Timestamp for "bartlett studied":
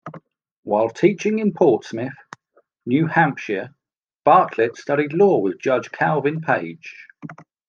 4.25-5.13